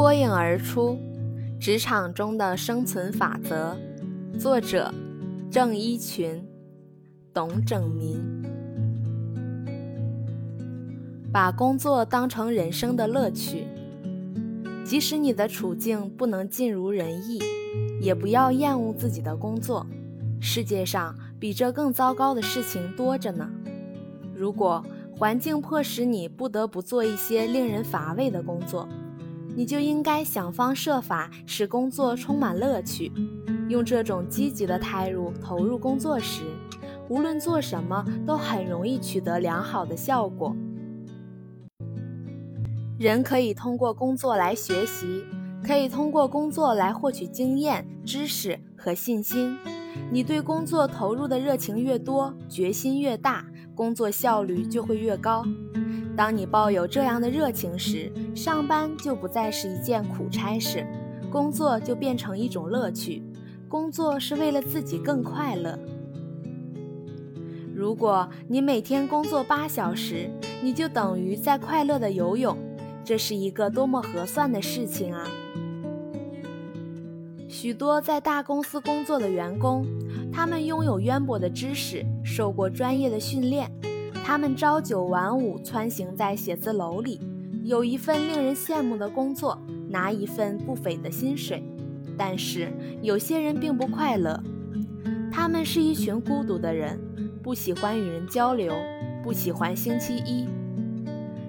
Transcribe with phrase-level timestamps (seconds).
[0.00, 0.96] 脱颖而出：
[1.60, 3.76] 职场中的生存法则。
[4.38, 4.90] 作者：
[5.50, 6.42] 郑一群、
[7.34, 8.18] 董正民。
[11.30, 13.66] 把工作当成人生的乐趣，
[14.86, 17.38] 即使你的处境不能尽如人意，
[18.00, 19.86] 也不要厌恶自己的工作。
[20.40, 23.46] 世界上比这更糟糕的事情多着呢。
[24.34, 24.82] 如果
[25.14, 28.88] 环境迫使你不得不做一些令人乏味的工作，
[29.60, 33.12] 你就应该想方设法使工作充满乐趣。
[33.68, 36.44] 用这种积极的态度投入工作时，
[37.10, 40.56] 无论做什么都很容易取得良好的效果。
[42.98, 45.24] 人可以通过工作来学习，
[45.62, 49.58] 可以通过工作来获取经验、知识和信心。
[50.10, 55.44] 你对工作投入的热情越多，决心越大，工作效率就会越高。
[56.20, 60.86] 当你抱有这样的热情时，上班就不再是一件苦差事，
[61.32, 63.22] 工作就变成一种乐趣。
[63.70, 65.78] 工作是为了自己更快乐。
[67.74, 70.30] 如果你每天工作八小时，
[70.62, 72.54] 你就等于在快乐的游泳，
[73.02, 75.26] 这是一个多么合算的事情啊！
[77.48, 79.86] 许多在大公司工作的员工，
[80.30, 83.72] 他们拥有渊博的知识，受过专业的训练，
[84.24, 87.20] 他们朝九晚五，穿行在写字楼里，
[87.64, 91.62] 有一份令人羡慕的工作，拿一份不菲的薪水。
[92.16, 94.40] 但是有些人并不快乐，
[95.32, 97.00] 他们是一群孤独的人，
[97.42, 98.74] 不喜欢与人交流，
[99.22, 100.46] 不喜欢星期一，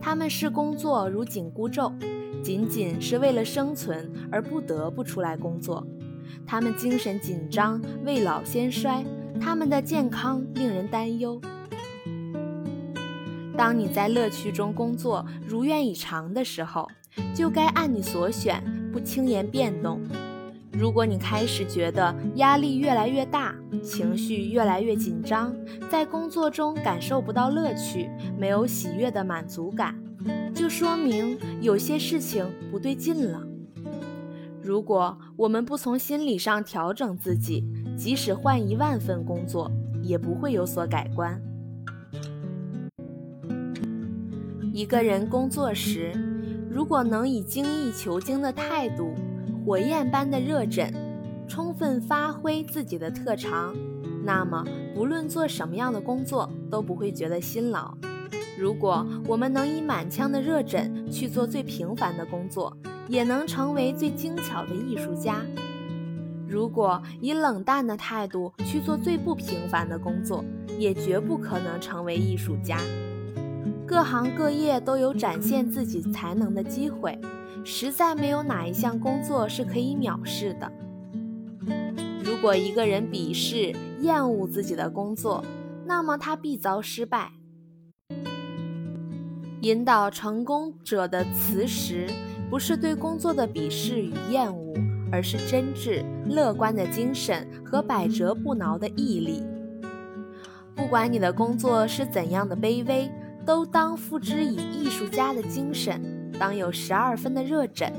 [0.00, 1.92] 他们视工作如紧箍咒。
[2.42, 5.84] 仅仅是为了生存而不得不出来工作，
[6.46, 9.04] 他们精神紧张，未老先衰，
[9.40, 11.40] 他们的健康令人担忧。
[13.56, 16.86] 当你在乐趣中工作，如愿以偿的时候，
[17.34, 20.00] 就该按你所选，不轻言变动。
[20.70, 25.56] 如果你开始觉得压力越来越大，情绪越来越紧张，
[25.90, 29.98] 在工作中感受不到乐趣，没有喜悦的满足感。
[30.54, 33.42] 就说明有些事情不对劲了。
[34.62, 37.64] 如果我们不从心理上调整自己，
[37.96, 39.70] 即使换一万份工作，
[40.02, 41.40] 也不会有所改观。
[44.76, 46.12] 一个人工作时，
[46.70, 49.14] 如果能以精益求精的态度、
[49.64, 50.92] 火焰般的热忱，
[51.48, 53.74] 充分发挥自己的特长，
[54.22, 54.62] 那么
[54.94, 57.96] 不论做什么样的工作，都不会觉得辛劳。
[58.58, 62.76] 如果我们能以满腔的热忱去做最平凡的工作，
[63.08, 65.36] 也能成为最精巧的艺术家；
[66.46, 70.44] 如果以冷淡的态度去做最不平凡的工作，
[70.78, 72.78] 也绝不可能成为艺术家。
[73.86, 77.16] 各行各业都有展现自己才能的机会，
[77.64, 80.70] 实在没有哪一项工作是可以藐视的。
[82.24, 85.44] 如果一个人鄙视、厌恶自己的工作，
[85.86, 87.30] 那么他必遭失败。
[89.60, 92.08] 引导成功者的磁石，
[92.50, 94.74] 不是对工作的鄙视与厌恶，
[95.12, 99.44] 而是真挚、乐观的精神和百折不挠的毅力。
[100.74, 103.10] 不管你的工作是怎样的卑微，
[103.46, 107.92] 都当付之以艺术家的精神，当有十二分的热忱，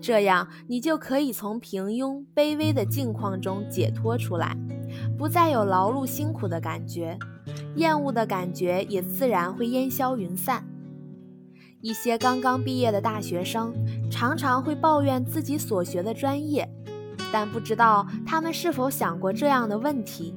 [0.00, 4.56] 这样你就可以从平庸、卑微的境况中解脱出来，
[5.18, 7.18] 不再有劳碌辛苦的感觉，
[7.74, 10.64] 厌恶的感觉也自然会烟消云散。
[11.80, 13.74] 一些刚刚毕业的大学生
[14.10, 16.68] 常常会抱怨自己所学的专业，
[17.32, 20.34] 但不知道他们是否想过这样的问题：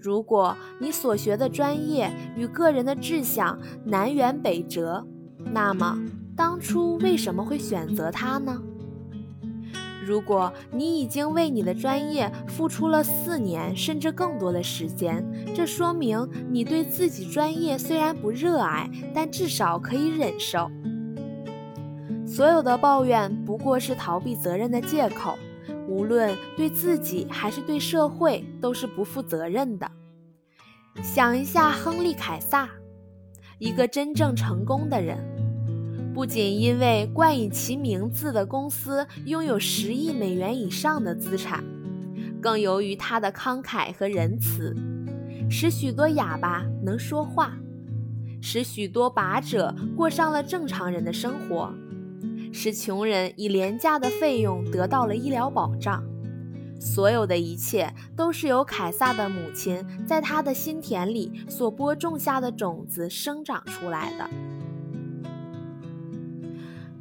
[0.00, 5.06] 如果你所学的专业与个人的志向南辕北辙，
[5.52, 5.98] 那么
[6.34, 8.62] 当初为什么会选择它呢？
[10.06, 15.24] 如果你已经为你的专业付出了四年甚至更多的时间，
[15.54, 20.70] 这说明你对自己专业虽然不热爱，但至少可以忍受。
[22.26, 25.36] 所有的抱怨不过是逃避责任的借口，
[25.90, 29.90] 无论对自己还是对社会都是不负责任的。
[31.02, 32.68] 想一下，亨利·凯撒，
[33.58, 35.18] 一个真正成功的人。
[36.14, 41.64] 不仅因为冠以其名字的公司拥有十亿美元以上的资产，
[42.40, 44.76] 更由于他的慷慨和仁慈，
[45.50, 47.56] 使许多哑巴能说话，
[48.40, 51.72] 使许多拔者过上了正常人的生活，
[52.52, 56.02] 使穷人以廉价的费用得到了医疗保障。
[56.78, 64.28] 所有的一切都是由凯撒的母亲在他的心田里所播种下的种子生长出来的。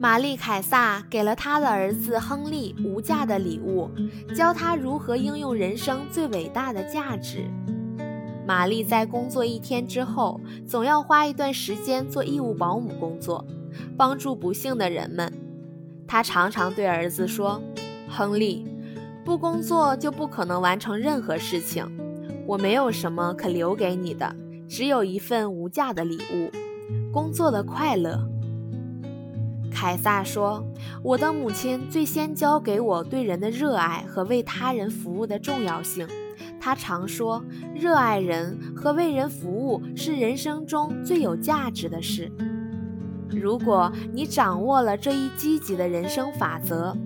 [0.00, 3.90] 玛丽凯撒给了他的儿子亨利无价的礼物，
[4.34, 7.50] 教他如何应用人生最伟大的价值。
[8.46, 13.44] 玛丽在工作一天之后，总要花一段时间做义务保姆工作，
[13.96, 15.32] 帮助不幸的人们。
[16.06, 17.62] 他常常对儿子说
[18.08, 18.66] ：“亨利，
[19.24, 21.86] 不工作就不可能完成任何事情。
[22.46, 24.34] 我没有什么可留给你的，
[24.66, 26.50] 只有一份无价的礼物——
[27.12, 28.18] 工作的快乐。”
[29.70, 30.64] 凯撒说
[31.04, 36.08] ：“我的母亲最先教给我对人的热爱和为他人服务的重要性。
[36.58, 37.44] 她常说，
[37.74, 42.32] 热爱人和为人服务是人生中最有价值的事。
[43.30, 46.96] 如果你掌握了这一积极的人生法则，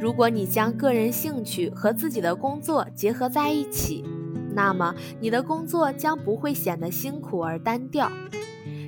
[0.00, 4.04] 如果你将个人兴趣和自己的工作结合在一起，
[4.54, 8.10] 那么你的工作将不会显得辛苦而单调。”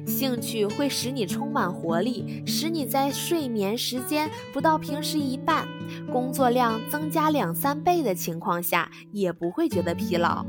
[0.06, 5.67] 兴趣会使你充满活力，使你在睡眠时间不到平时一半、
[6.12, 10.44] 工作量增加两三倍的情况下，也不会觉得疲劳。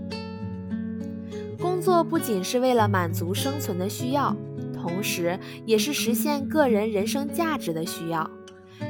[1.61, 4.35] 工作不仅是为了满足生存的需要，
[4.85, 8.29] 同时也是实现个人人生价值的需要。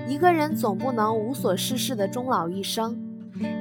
[0.10, 3.00] 一个人总不能无所事事的终老一生，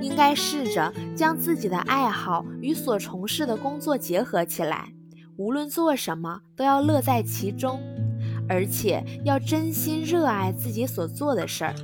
[0.02, 4.88] 应该试着将自己的爱好与所从事的工作结合起来。
[5.36, 7.78] 无论做什么，都要乐在其中，
[8.48, 11.75] 而且要真心热爱自己所做的事儿。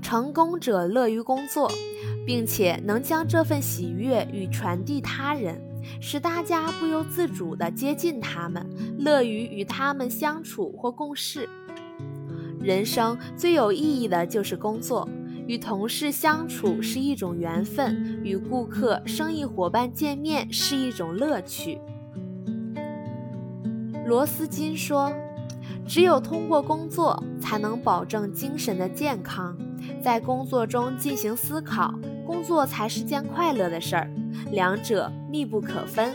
[0.00, 1.70] 成功者乐于工作，
[2.26, 5.60] 并且能将这份喜悦与传递他人，
[6.00, 8.66] 使大家不由自主地接近他们，
[8.98, 11.48] 乐于与他们相处或共事。
[12.60, 15.08] 人生最有意义的就是工作。
[15.48, 21.80] 与同事相处是一种缘分，与顾客、生意伙伴见面是一种乐趣。
[24.06, 25.12] 罗斯金说
[25.84, 29.58] ：“只有通过工作，才能保证精神的健康。
[30.00, 31.92] 在工作中进行思考，
[32.24, 34.08] 工作才是件快乐的事儿，
[34.52, 36.14] 两者密不可分。”